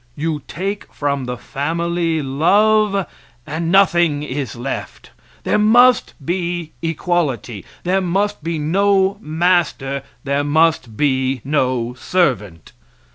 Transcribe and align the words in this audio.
You 0.15 0.41
take 0.47 0.91
from 0.91 1.25
the 1.25 1.37
family 1.37 2.23
love, 2.23 3.05
and 3.45 3.71
nothing 3.71 4.23
is 4.23 4.55
left. 4.55 5.11
There 5.43 5.59
must 5.59 6.15
be 6.25 6.71
equality; 6.81 7.65
there 7.83 8.01
must 8.01 8.43
be 8.43 8.57
no 8.57 9.19
master; 9.21 10.01
there 10.23 10.43
must 10.43 10.97
be 10.97 11.41
no 11.45 11.93
servant. 11.93 12.71